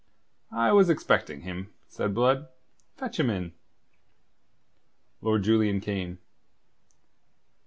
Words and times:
"I 0.55 0.71
was 0.71 0.89
expecting 0.89 1.41
him," 1.41 1.75
said 1.87 2.15
Blood. 2.15 2.47
"Fetch 2.95 3.19
him 3.19 3.29
in." 3.29 3.53
Lord 5.21 5.43
Julian 5.43 5.79
came. 5.79 6.17